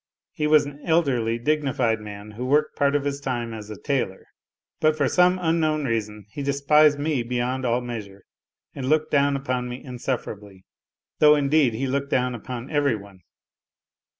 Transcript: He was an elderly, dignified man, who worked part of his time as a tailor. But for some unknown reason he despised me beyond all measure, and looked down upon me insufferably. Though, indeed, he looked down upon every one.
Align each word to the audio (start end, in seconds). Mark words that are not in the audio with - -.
He 0.31 0.47
was 0.47 0.65
an 0.65 0.81
elderly, 0.83 1.37
dignified 1.37 2.01
man, 2.01 2.31
who 2.31 2.43
worked 2.43 2.75
part 2.75 2.95
of 2.95 3.05
his 3.05 3.21
time 3.21 3.53
as 3.53 3.69
a 3.69 3.79
tailor. 3.79 4.25
But 4.79 4.97
for 4.97 5.07
some 5.07 5.37
unknown 5.39 5.85
reason 5.85 6.25
he 6.31 6.41
despised 6.41 6.97
me 6.97 7.21
beyond 7.21 7.65
all 7.65 7.81
measure, 7.81 8.23
and 8.73 8.89
looked 8.89 9.11
down 9.11 9.35
upon 9.35 9.69
me 9.69 9.83
insufferably. 9.83 10.65
Though, 11.19 11.35
indeed, 11.35 11.75
he 11.75 11.85
looked 11.85 12.09
down 12.09 12.33
upon 12.33 12.71
every 12.71 12.95
one. 12.95 13.19